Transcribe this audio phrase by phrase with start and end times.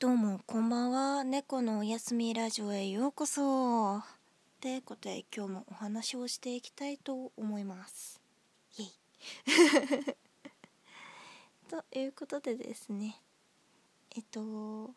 [0.00, 1.24] どうもこんばんは。
[1.24, 3.98] 猫のおやすみラジオへようこそ。
[3.98, 4.02] っ
[4.58, 8.18] てことで今日もお話をしていきたいと思います。
[8.78, 8.90] イエイ。
[11.68, 13.20] ということでですね。
[14.16, 14.94] えっと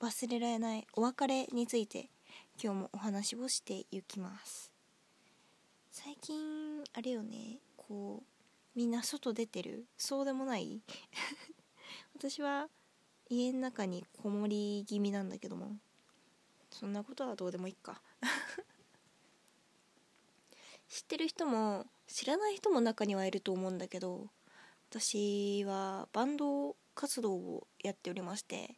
[0.00, 2.10] 忘れられないお別れについて
[2.62, 4.70] 今日もお話をしていきます。
[5.90, 7.60] 最近あれよね。
[7.78, 8.26] こう
[8.74, 9.86] みんな外出てる。
[9.96, 10.82] そうでもない。
[12.14, 12.68] 私は
[13.32, 15.76] 家の中にこもり気味なんだけども。
[16.70, 18.02] そんなことはどうでもいいか。
[20.88, 24.28] 知ってる人も知らない人も中にはいると思うんだけど
[24.90, 28.76] 私はバンド活動をやっておりまして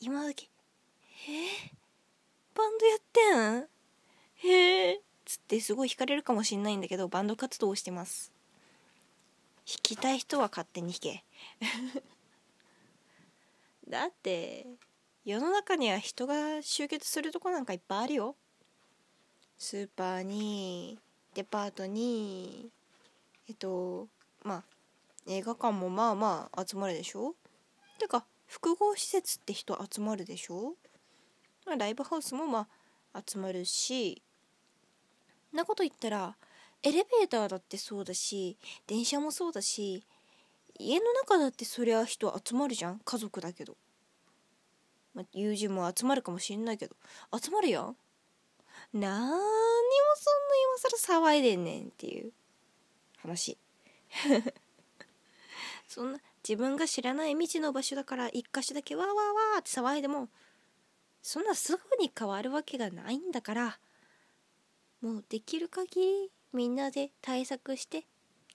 [0.00, 0.50] 今だけ
[1.28, 1.30] 「え？
[1.30, 3.68] ー、バンドやってん？
[4.48, 8.32] へえ」つってすごい弾かれるかもしんないんだけどバンド活動をしてます。
[9.64, 11.24] 弾きたい人は勝手に弾け。
[13.88, 14.66] だって
[15.24, 18.36] 世の中には人が集結するとこなんかいっぱいあるよ。
[19.56, 20.98] スーパーに
[21.34, 22.70] デパートに
[23.48, 24.08] えっと
[24.42, 24.64] まあ
[25.26, 27.34] 映画館もまあまあ集まるでしょ。
[27.98, 30.74] てか複合施設って人集まるでしょ、
[31.66, 32.68] まあ、ライブハウスもま
[33.12, 34.22] あ集まるし。
[35.52, 36.36] なこと言ったら
[36.82, 40.04] エレベーターだってそうだし電車もそうだし
[40.78, 43.00] 家の中だってそりゃ人集まるじゃん。
[43.04, 43.76] 家族だけど、
[45.14, 46.96] まあ、友人も集まるかもしんないけど。
[47.40, 47.96] 集まるやん
[48.92, 49.40] なーにもそんな
[50.64, 52.32] 今更騒いでんねんっていう
[53.18, 53.58] 話。
[55.88, 60.28] そんな自分が知らない未知の場所だから一箇所だけわーわーわーって騒いでも
[61.22, 63.78] そんなすぐに変わるわけがないんだから
[65.02, 68.06] もうできる限りみんなで対策して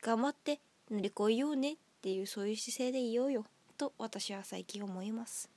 [0.01, 1.77] 頑張って乗り越えようね。
[2.03, 3.45] ていうそういう姿勢でいようよ
[3.77, 5.49] と私は最近思います。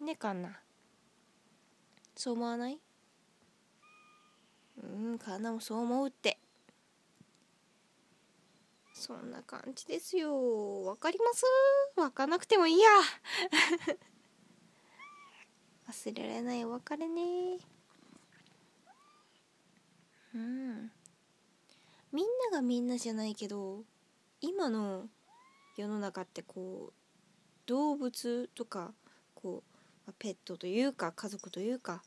[0.00, 0.60] ねかんな
[2.14, 2.78] そう思わない？
[4.80, 6.38] うんかんなもそう思うって。
[8.94, 10.84] そんな感じですよ。
[10.84, 11.44] わかります？
[11.96, 12.88] わかんなくてもいいや。
[15.88, 17.58] 忘れられないお別れね。
[20.32, 20.92] うん。
[22.12, 23.82] みんながみんなじゃないけど
[24.40, 25.08] 今の
[25.76, 26.92] 世の中ってこう
[27.66, 28.92] 動物とか
[29.34, 29.62] こ
[30.08, 32.02] うペットというか家族というか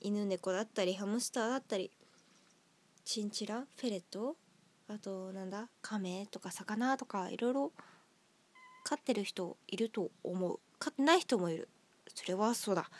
[0.00, 1.90] 犬猫だったりハムスターだったり
[3.04, 4.36] チンチラフェレット
[4.88, 7.72] あとなんだカメとか魚とかいろいろ
[8.84, 10.58] 飼ってる人いると思う。
[10.78, 11.68] 飼ってない人もいる。
[12.14, 12.90] それはそうだ。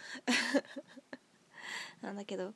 [2.00, 2.54] なんだけど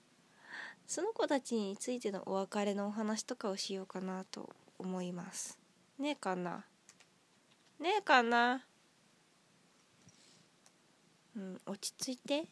[0.86, 5.58] その子たちについてのお別れのお話とかをしようかなと思います。
[5.98, 6.64] ねえかな
[7.78, 8.64] ねえかな。
[11.36, 12.48] うん落ち着いて。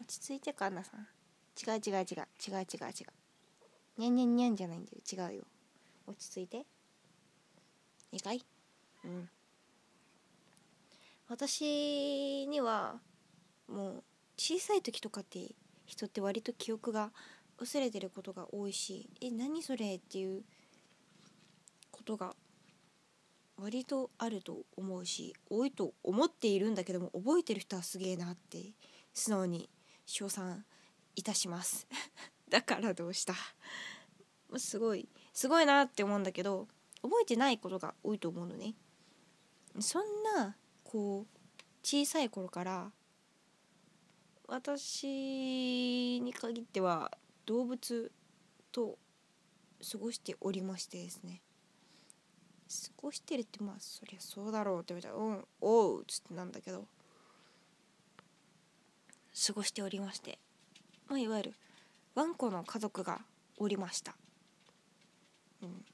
[0.00, 1.00] 落ち着いてかなさん。
[1.00, 2.04] 違う違う違う。
[2.04, 3.06] 違う違う違う。
[3.98, 5.28] にゃんにゃんにゃんじゃないんだよ。
[5.30, 5.44] 違うよ。
[6.06, 6.64] 落ち着いて。
[8.10, 8.42] いいかい？
[9.04, 9.28] うん。
[11.28, 13.00] 私には
[13.68, 14.04] もう
[14.36, 15.54] 小さい時とかって
[15.86, 17.10] 人って割と記憶が
[17.58, 19.96] 薄れてることが多いしえ何それ？
[19.96, 20.42] っていう
[21.90, 22.34] ことが
[23.56, 28.72] 割とあると思うし多いと思っているんだけども覚えてる人はすげえなって
[29.12, 29.68] 素直に
[30.06, 30.64] 称賛
[31.14, 31.86] いたします。
[32.48, 33.34] だからどうした。
[34.56, 36.68] すごいすごいなって思うんだけど
[37.02, 38.74] 覚えてないことが多いと思うのね。
[39.80, 41.38] そんなこう
[41.82, 42.92] 小さい頃から
[44.46, 47.10] 私に限っては
[47.46, 48.12] 動物
[48.70, 48.98] と
[49.90, 51.42] 過ごしておりましてですね。
[52.72, 56.86] 過ごしてるってまあそりゃそうだろうって言われたら「うんおう」っつってなんだけど。
[59.46, 60.38] 過ごしておりまして。
[61.08, 61.54] まあいわゆる
[62.14, 63.22] ワンコの家族が
[63.56, 64.14] おりました。
[65.62, 65.84] うん。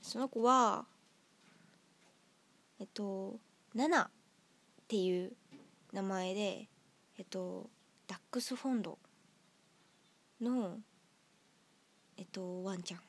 [0.00, 0.84] その子は
[2.80, 3.38] えっと
[3.74, 4.08] ナナっ
[4.88, 5.32] ていう
[5.92, 6.68] 名前で
[7.16, 7.70] えっと
[8.08, 8.98] ダックスフォンド
[10.40, 10.78] の
[12.16, 13.00] えっとワンちゃん。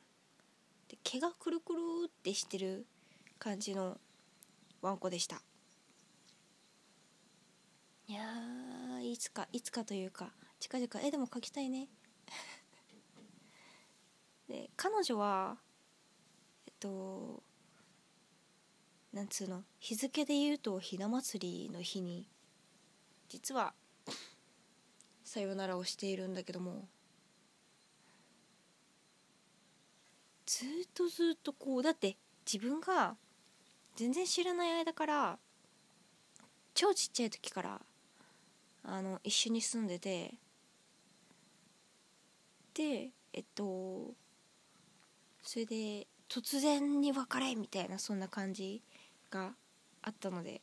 [0.93, 2.85] で毛がくるくるってしてる
[3.39, 3.97] 感じの
[4.79, 5.41] ワンコでした。
[8.07, 8.21] いや
[9.01, 10.29] いつかいつかというか
[10.59, 11.87] 近々絵でも描きたいね。
[14.47, 15.57] で彼女は
[16.67, 17.41] えっと
[19.13, 22.29] なんつうの日付で言うとひな祭りの日に
[23.29, 23.73] 実は
[25.23, 26.87] さよならをしているんだけども
[30.53, 32.15] ずっとずっとこうだって
[32.45, 33.15] 自分が
[33.95, 35.39] 全然知らない間から
[36.75, 37.81] 超ちっちゃい時から
[38.83, 40.35] あの一緒に住んでて
[42.75, 44.11] でえっと
[45.41, 48.83] それで突然に別れみたいなそんな感じ
[49.31, 49.53] が
[50.03, 50.61] あったので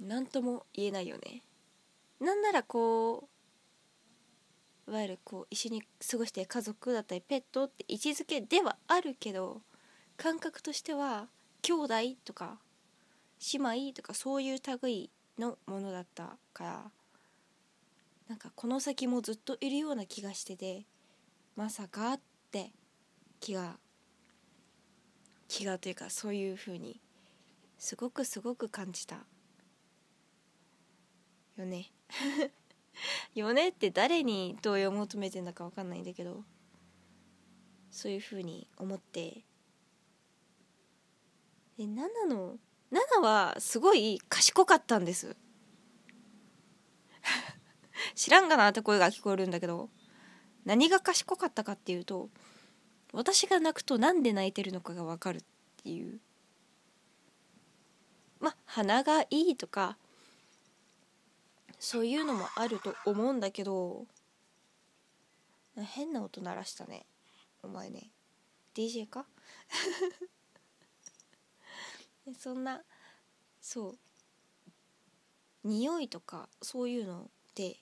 [0.00, 1.42] 何とも言えないよね。
[2.20, 3.33] なんならこう
[4.86, 9.62] いわゆるこう一緒に過ごして家族だったりペットって位置づけではあるけど
[10.16, 11.28] 感覚としては
[11.62, 11.94] 兄弟
[12.24, 12.58] とか
[13.52, 16.90] 姉妹とかそういう類のものだったから
[18.28, 20.84] なんかこの先もずっといるような気がしてて
[21.56, 22.20] まさかっ
[22.50, 22.70] て
[23.40, 23.76] 気が
[25.48, 27.00] 気がというかそういうふうに
[27.78, 29.16] すごくすごく感じた
[31.56, 31.90] よね。
[33.34, 36.44] よねって誰に同意を求めてんだか分かんないんだけど
[37.90, 39.44] そういうふうに思って。
[41.76, 42.58] で7の
[42.92, 45.36] 7はすごい賢かったんです。
[48.14, 49.90] 知らんがなって声が聞こえるんだけど
[50.64, 52.30] 何が賢かったかっていうと
[53.12, 55.44] 私が泣くとなんで泣いてるのかが分かるっ
[55.82, 56.20] ていう。
[58.40, 59.96] まあ鼻がいいとか
[61.84, 64.06] そういうのもあると思うんだけど
[65.76, 67.04] 変な音鳴らしたね。
[67.62, 68.10] お前ね。
[68.74, 69.26] DJ か？
[72.38, 72.82] そんな
[73.60, 73.98] そう。
[75.62, 77.76] 匂いとかそういうので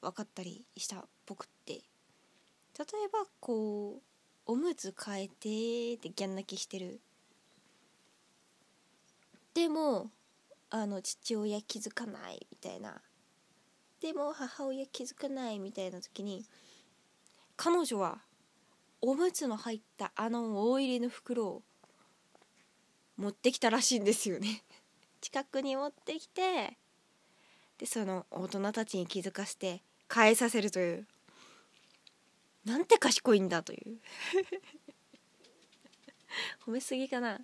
[0.00, 1.72] 分かったりした僕って。
[1.72, 1.82] 例
[3.04, 4.02] えばこう
[4.46, 7.00] おむつ替えてってギャン泣きしてる。
[9.54, 10.12] でも
[10.68, 13.02] あの父親気づかないみたいな。
[14.00, 16.44] でも母親気づかないみたいな時に
[17.56, 18.18] 彼女は
[19.02, 21.62] おむつの入ったあの大入りの袋を
[23.16, 24.62] 持ってきたらしいんですよね。
[25.20, 26.78] 近くに持ってきて
[27.76, 29.82] でその大人たちに気づかせて
[30.12, 31.06] 変えさせるという。
[32.64, 34.00] なんて賢いんだという。
[36.64, 37.40] 褒めすぎかな。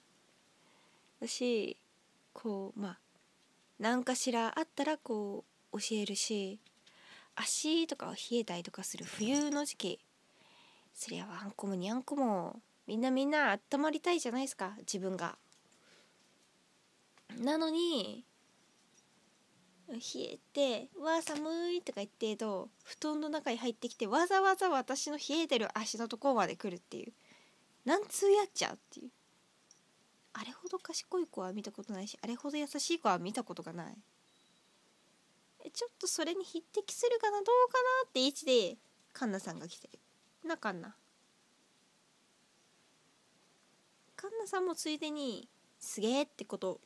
[1.20, 1.76] 私
[2.32, 3.00] こうまあ
[3.78, 6.58] 何かしらあったらこう教えるし
[7.34, 10.00] 足とか冷えたりとかする冬の時期。
[10.94, 15.36] そりゃワンコもニャンコもみんなみんな温まりたいじゃないですか自分が。
[17.38, 18.24] なのに
[19.88, 27.12] 冷えて「わあ寒い」とか言ってると布団の中に入ってきてわざわざ私の冷えてる足のところまで来るっていう。
[27.84, 29.10] なんつうやっちゃうっていう。
[30.32, 33.96] あれほど賢い子は見たことないしあれほど優しい子は見たことがない。
[35.70, 38.76] ちょっとそれに匹敵するかなどうかなって位置で
[39.12, 39.98] カンナさんが来てる。
[40.48, 40.94] なカンナ。
[44.14, 45.48] カンナさんもついでに
[45.78, 46.80] すげえってこと。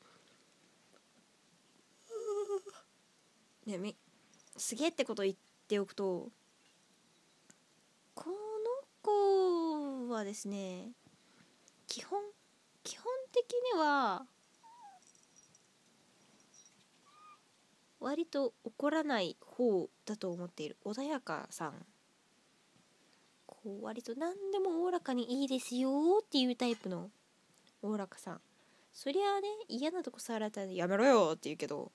[3.67, 3.97] ねみ
[4.57, 5.35] すげえってこと言っ
[5.69, 6.31] ておくと
[8.15, 8.37] この
[9.03, 10.89] 子はですね
[11.87, 12.21] 基本
[12.83, 14.25] 基本的には
[18.01, 21.87] 割と怒らない方だと思っている穏やかさん。
[23.47, 27.11] こう割と何でもおおらかにいいですよっていうタイプの
[27.83, 28.41] おおらかさん。
[28.93, 31.93] そりゃあね嫌なとこ触られたらやめろよって言うけど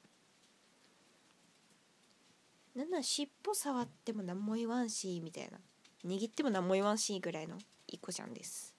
[2.75, 5.59] なんなら尻尾触っても何も言わんしみたいな。
[6.05, 7.57] 握っても何も言わんしぐらいの
[7.87, 8.75] いい子ちゃんです。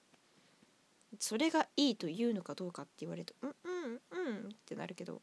[1.18, 5.22] それがいいと言うのかどうかって言われるとうんうんうんってなるけど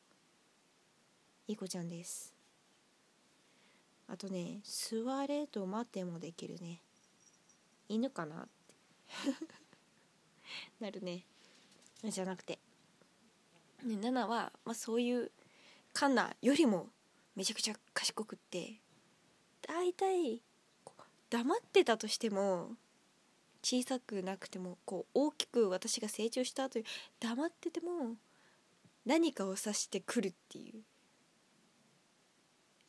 [1.47, 2.33] いい子ちゃんです。
[4.07, 6.81] あとね座れと待てもできるね。
[7.89, 8.43] 犬かな？
[8.43, 8.73] って。
[10.79, 11.25] なるね。
[12.03, 12.59] じゃなくて、
[13.83, 15.31] ね、ナナは、まあ、そういう
[15.93, 16.89] カンナよりも
[17.35, 18.79] めちゃくちゃ賢くって。
[19.61, 20.41] 大体
[21.29, 22.75] 黙ってたとしても
[23.63, 26.85] 小さくなくてもこう大きく私が成長した後に
[27.19, 28.17] 黙ってても
[29.05, 30.83] 何かを指してくるっていう。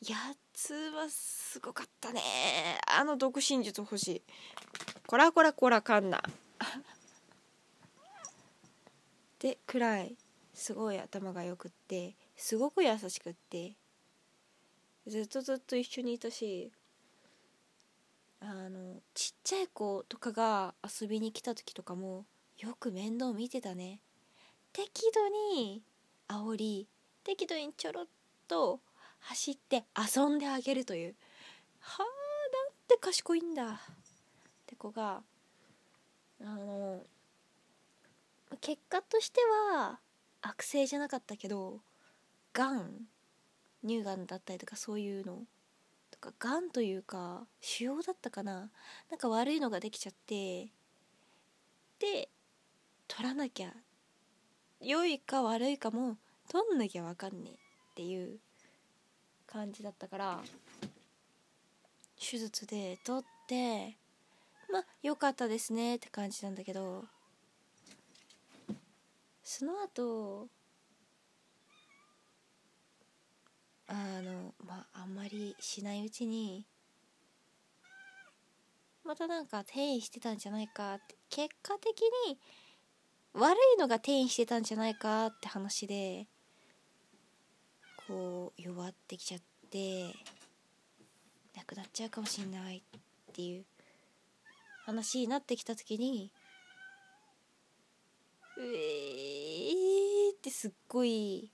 [0.07, 0.17] や
[0.53, 2.21] つはすごかったね。
[2.87, 4.21] あの独身術欲しい。
[5.07, 6.21] こらこらこらかんな
[9.39, 10.15] でくらい。
[10.55, 13.73] すごい頭がよくってすごく優しくって
[15.05, 16.71] ずっとずっと一緒にいたし
[18.39, 22.25] あのちっちゃい子とかが遊びに来た時とかも
[22.57, 23.99] よく面倒見てたね。
[24.71, 25.81] 適度に
[26.29, 26.87] 煽り
[27.23, 28.05] 適度にちょろっ
[28.47, 28.79] と
[29.27, 29.83] 走って
[30.15, 31.15] 遊んであげるという。
[31.79, 33.63] はあなんて賢いんだ。
[33.65, 33.77] っ
[34.67, 35.23] て子が
[36.41, 37.01] あの
[38.61, 39.41] 結果として
[39.73, 39.99] は
[40.41, 41.79] 悪性じゃなかったけど
[42.53, 43.07] がん
[43.83, 45.39] 乳がんだったりとかそういうの。
[46.11, 48.69] とかがんというか腫瘍だったかな。
[49.09, 50.71] なんか悪いのができちゃって。
[51.99, 52.29] で
[53.07, 53.73] 取らなきゃ。
[54.81, 56.17] 良いか悪いかも
[56.47, 57.57] 取んなきゃ分かんねえっ
[57.95, 58.39] ていう。
[59.55, 60.39] 感じだったから
[62.19, 63.95] 手術で取って
[64.69, 67.05] まあ良かったですねって感じなんだけど
[69.45, 70.47] その後
[73.87, 76.65] あのまああんまりしないうちに
[79.05, 82.37] またなんか転移してたんじゃないかって結果的に
[83.33, 86.27] 悪いのが転移してたんじゃないかって話で
[88.07, 90.13] こう弱ってきちゃって
[91.55, 92.81] なくなっちゃうかもしんないっ
[93.33, 93.65] ていう
[94.85, 96.31] 話になってきた時に
[98.57, 101.49] うえーってすっごい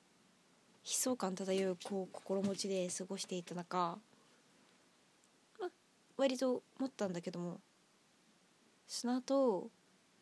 [0.84, 3.98] 悲壮感漂うこう心持ちで過ごしていた中、
[5.60, 5.70] ま、
[6.18, 7.62] 割と思ったんだけども
[8.88, 9.70] その後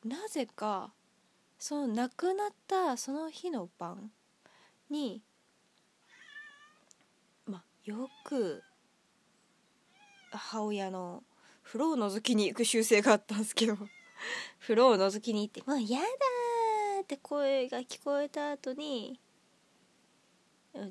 [0.06, 0.92] なぜか
[1.58, 4.12] その亡くなったその日の晩
[4.90, 5.22] に
[7.90, 8.62] よく
[10.30, 11.24] 母親の
[11.64, 13.76] 風呂を覗きに行く習性があったんですけど
[14.62, 16.06] 風呂を覗きに行って「もうやだ!」
[17.02, 19.20] って声が聞こえた後に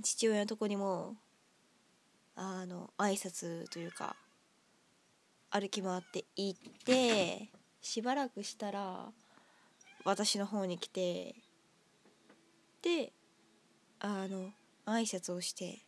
[0.02, 1.16] 父親のとこにも
[2.34, 4.16] あの挨拶というか
[5.50, 9.12] 歩き回って行ってしばらくしたら
[10.04, 11.36] 私の方に来て
[12.82, 13.12] で
[14.00, 14.52] あの
[14.84, 15.87] 挨拶をして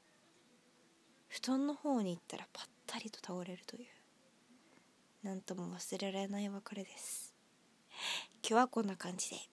[1.30, 3.87] 布団の方に行ったらぱったりと倒れるという。
[5.22, 7.37] 何とも忘れられない別れです。
[8.42, 9.37] 今日はこんな感じで。